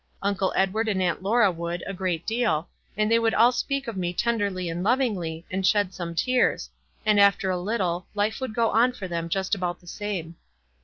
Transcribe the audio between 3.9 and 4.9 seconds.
me tenderly and